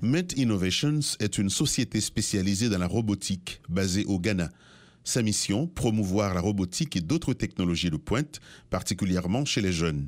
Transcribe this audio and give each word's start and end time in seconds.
Mint 0.00 0.32
Innovations 0.36 1.00
est 1.18 1.38
une 1.38 1.50
société 1.50 2.00
spécialisée 2.00 2.68
dans 2.68 2.78
la 2.78 2.86
robotique 2.86 3.60
basée 3.68 4.04
au 4.04 4.20
Ghana. 4.20 4.48
Sa 5.02 5.22
mission, 5.22 5.66
promouvoir 5.66 6.34
la 6.34 6.40
robotique 6.40 6.94
et 6.94 7.00
d'autres 7.00 7.32
technologies 7.32 7.90
de 7.90 7.96
pointe, 7.96 8.40
particulièrement 8.70 9.44
chez 9.44 9.60
les 9.60 9.72
jeunes. 9.72 10.06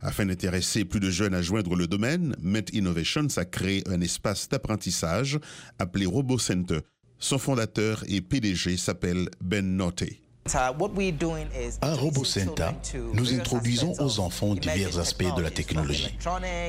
Afin 0.00 0.26
d'intéresser 0.26 0.84
plus 0.84 1.00
de 1.00 1.10
jeunes 1.10 1.34
à 1.34 1.42
joindre 1.42 1.74
le 1.74 1.88
domaine, 1.88 2.36
Mint 2.40 2.72
Innovations 2.72 3.26
a 3.36 3.44
créé 3.44 3.82
un 3.88 4.00
espace 4.00 4.48
d'apprentissage 4.48 5.40
appelé 5.80 6.06
RoboCenter. 6.06 6.80
Son 7.18 7.38
fondateur 7.38 8.04
et 8.06 8.20
PDG 8.20 8.76
s'appelle 8.76 9.28
Ben 9.40 9.76
Notte. 9.76 10.21
À 10.54 11.94
RoboCenter, 11.94 12.70
nous 13.14 13.32
introduisons 13.32 13.94
aux 14.00 14.18
enfants 14.18 14.54
divers 14.54 14.98
aspects 14.98 15.34
de 15.36 15.40
la 15.40 15.50
technologie, 15.50 16.18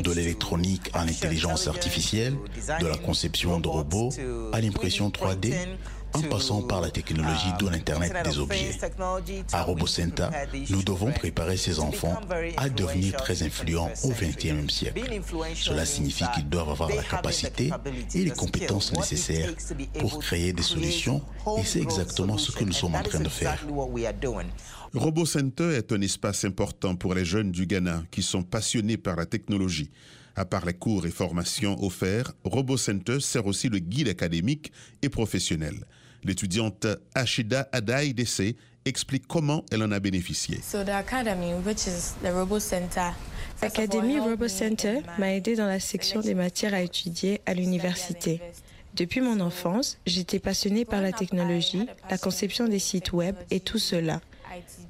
de 0.03 0.11
l'électronique 0.11 0.91
à 0.93 1.03
l'intelligence 1.05 1.67
artificielle, 1.67 2.35
de 2.79 2.85
la 2.85 2.97
conception 2.97 3.59
de 3.59 3.67
robots 3.67 4.09
à 4.51 4.61
l'impression 4.61 5.09
3D, 5.09 5.55
en 6.13 6.21
passant 6.23 6.61
par 6.61 6.81
la 6.81 6.89
technologie 6.89 7.51
de 7.59 7.67
l'Internet 7.67 8.13
des 8.23 8.39
objets. 8.39 8.71
À 9.51 9.63
RoboCenter, 9.63 10.27
nous 10.69 10.83
devons 10.83 11.11
préparer 11.11 11.57
ces 11.57 11.79
enfants 11.79 12.19
à 12.57 12.69
devenir 12.69 13.17
très 13.17 13.43
influents 13.43 13.91
au 14.03 14.09
XXIe 14.09 14.69
siècle. 14.69 15.21
Cela 15.55 15.85
signifie 15.85 16.25
qu'ils 16.33 16.49
doivent 16.49 16.69
avoir 16.69 16.89
la 16.89 17.03
capacité 17.03 17.71
et 18.13 18.23
les 18.23 18.31
compétences 18.31 18.93
nécessaires 18.93 19.53
pour 19.99 20.19
créer 20.19 20.53
des 20.53 20.63
solutions 20.63 21.21
et 21.57 21.63
c'est 21.63 21.81
exactement 21.81 22.37
ce 22.37 22.51
que 22.51 22.63
nous 22.63 22.73
sommes 22.73 22.95
en 22.95 23.03
train 23.03 23.19
de 23.19 23.29
faire. 23.29 23.59
RoboCenter 24.93 25.75
est 25.75 25.91
un 25.91 26.01
espace 26.01 26.45
important 26.45 26.95
pour 26.95 27.15
les 27.15 27.25
jeunes 27.25 27.51
du 27.51 27.65
Ghana 27.65 28.03
qui 28.11 28.21
sont 28.21 28.43
passionnés 28.43 28.97
par 28.97 29.15
la 29.15 29.25
technologie. 29.25 29.89
À 30.35 30.45
part 30.45 30.65
les 30.65 30.73
cours 30.73 31.05
et 31.05 31.11
formations 31.11 31.83
offerts, 31.83 32.33
RoboCenter 32.43 33.19
sert 33.19 33.45
aussi 33.45 33.69
le 33.69 33.79
guide 33.79 34.07
académique 34.07 34.71
et 35.01 35.09
professionnel. 35.09 35.85
L'étudiante 36.23 36.87
Ashida 37.13 37.67
Adai 37.71 38.13
Dessé 38.13 38.55
explique 38.85 39.27
comment 39.27 39.63
elle 39.71 39.83
en 39.83 39.91
a 39.91 39.99
bénéficié. 39.99 40.59
L'académie 43.61 44.19
RoboCenter 44.19 44.99
m'a 45.17 45.33
aidé 45.33 45.55
dans 45.55 45.67
la 45.67 45.79
section 45.79 46.21
des 46.21 46.33
matières 46.33 46.73
à 46.73 46.81
étudier 46.81 47.41
à 47.45 47.53
l'université. 47.53 48.41
Depuis 48.95 49.21
mon 49.21 49.39
enfance, 49.39 49.97
j'étais 50.05 50.39
passionnée 50.39 50.85
par 50.85 51.01
la 51.01 51.11
technologie, 51.11 51.87
la 52.09 52.17
conception 52.17 52.67
des 52.67 52.79
sites 52.79 53.11
web 53.11 53.35
et 53.49 53.59
tout 53.59 53.79
cela. 53.79 54.21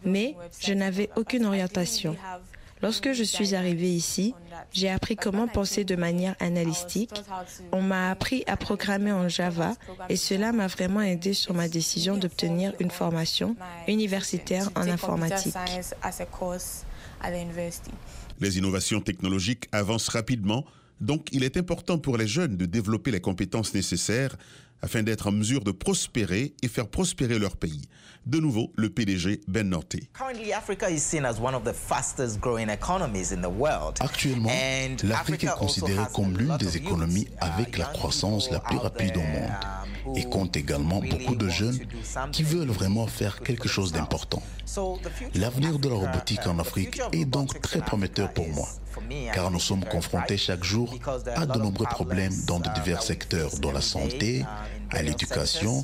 Mais 0.04 0.36
je 0.60 0.74
n'avais 0.74 1.10
aucune 1.16 1.46
orientation. 1.46 2.18
Lorsque 2.84 3.14
je 3.14 3.24
suis 3.24 3.56
arrivée 3.56 3.96
ici, 3.96 4.34
j'ai 4.74 4.90
appris 4.90 5.16
comment 5.16 5.48
penser 5.48 5.86
de 5.86 5.96
manière 5.96 6.36
analytique. 6.42 7.14
On 7.72 7.82
m'a 7.82 8.12
appris 8.12 8.44
à 8.46 8.58
programmer 8.58 9.14
en 9.14 9.30
Java 9.30 9.74
et 10.10 10.18
cela 10.18 10.52
m'a 10.52 10.68
vraiment 10.68 11.00
aidé 11.00 11.34
sur 11.34 11.54
ma 11.54 11.70
décision 11.70 12.18
d'obtenir 12.18 12.74
une 12.82 12.92
formation 12.92 13.56
universitaire 13.88 14.70
en 14.76 14.82
informatique. 14.90 15.56
Les 18.42 18.58
innovations 18.58 19.00
technologiques 19.00 19.70
avancent 19.72 20.10
rapidement, 20.10 20.66
donc 21.00 21.30
il 21.32 21.46
est 21.46 21.56
important 21.56 21.98
pour 21.98 22.18
les 22.18 22.28
jeunes 22.28 22.58
de 22.58 22.66
développer 22.66 23.12
les 23.12 23.22
compétences 23.22 23.74
nécessaires 23.74 24.36
afin 24.84 25.02
d'être 25.02 25.28
en 25.28 25.32
mesure 25.32 25.64
de 25.64 25.72
prospérer 25.72 26.54
et 26.62 26.68
faire 26.68 26.88
prospérer 26.88 27.40
leur 27.40 27.56
pays. 27.56 27.88
De 28.26 28.40
nouveau, 28.40 28.72
le 28.76 28.90
PDG 28.90 29.42
Ben 29.48 29.68
Norte. 29.68 29.96
Actuellement, 34.00 34.50
l'Afrique 35.04 35.44
est 35.44 35.58
considérée 35.58 36.04
comme 36.14 36.38
l'une 36.38 36.58
des 36.58 36.78
économies 36.78 37.28
avec 37.40 37.78
la 37.78 37.86
croissance 37.86 38.52
la 38.52 38.60
plus 38.60 38.78
rapide 38.78 39.18
au 39.18 39.22
monde 39.22 40.18
et 40.18 40.26
compte 40.26 40.58
également 40.58 41.00
beaucoup 41.02 41.36
de 41.36 41.48
jeunes 41.48 41.80
qui 42.34 42.44
veulent 42.44 42.70
vraiment 42.70 43.08
faire 43.08 43.40
quelque 43.40 43.70
chose 43.70 43.94
d'important. 43.94 44.44
L'avenir 45.34 45.80
de 45.80 45.88
la 45.88 45.96
robotique 45.96 46.46
en 46.46 46.60
Afrique 46.60 47.02
est 47.14 47.26
donc 47.26 47.62
très 47.62 47.80
prometteur 47.80 48.34
pour 48.34 48.50
moi 48.50 48.68
car 49.34 49.52
nous 49.52 49.60
sommes 49.60 49.84
confrontés 49.86 50.38
chaque 50.38 50.64
jour 50.64 50.94
à 51.36 51.46
de 51.46 51.60
nombreux 51.60 51.86
problèmes 51.86 52.34
dans 52.48 52.60
de 52.60 52.70
divers 52.76 53.02
secteurs, 53.02 53.52
dont 53.60 53.72
la 53.72 53.82
santé, 53.82 54.46
à 54.92 55.02
l'éducation, 55.02 55.84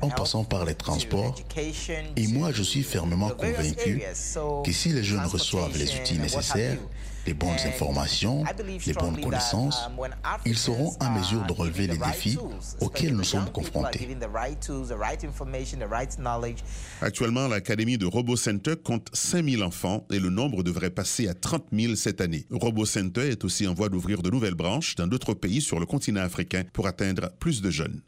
en 0.00 0.08
passant 0.08 0.44
par 0.44 0.64
les 0.64 0.74
transports. 0.74 1.34
Et 2.16 2.26
moi, 2.28 2.52
je 2.52 2.62
suis 2.62 2.82
fermement 2.82 3.30
convaincu 3.30 4.02
que 4.64 4.72
si 4.72 4.90
les 4.90 5.02
jeunes 5.02 5.26
reçoivent 5.26 5.76
les 5.76 5.94
outils 5.94 6.18
nécessaires, 6.18 6.78
les 7.26 7.34
bonnes 7.34 7.50
informations, 7.66 8.44
les 8.86 8.92
bonnes 8.94 9.20
connaissances, 9.20 9.88
ils 10.46 10.56
seront 10.56 10.92
en 11.00 11.10
mesure 11.10 11.44
de 11.44 11.52
relever 11.52 11.86
les 11.86 11.98
défis 11.98 12.38
auxquels 12.80 13.14
nous 13.14 13.24
sommes 13.24 13.50
confrontés. 13.50 14.08
Actuellement, 17.02 17.48
l'Académie 17.48 17.98
de 17.98 18.06
RoboCenter 18.06 18.76
compte 18.82 19.08
5000 19.12 19.62
enfants 19.62 20.06
et 20.10 20.18
le 20.18 20.30
nombre 20.30 20.62
devrait 20.62 20.90
passer 20.90 21.28
à 21.28 21.34
30 21.34 21.66
000 21.72 21.94
cette 21.94 22.20
année. 22.20 22.46
RoboCenter 22.50 23.28
est 23.28 23.44
aussi 23.44 23.66
en 23.66 23.74
voie 23.74 23.88
d'ouvrir 23.88 24.22
de 24.22 24.30
nouvelles 24.30 24.54
branches 24.54 24.94
dans 24.96 25.06
d'autres 25.06 25.34
pays 25.34 25.60
sur 25.60 25.78
le 25.78 25.86
continent 25.86 26.22
africain 26.22 26.64
pour 26.72 26.86
atteindre 26.86 27.30
plus 27.38 27.60
de 27.60 27.70
jeunes. 27.70 28.00